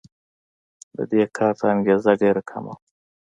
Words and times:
د 0.95 0.97
دې 1.11 1.23
کار 1.37 1.53
ته 1.59 1.65
انګېزه 1.73 2.11
ډېره 2.21 2.41
کمه 2.49 2.73
وه. 2.75 2.75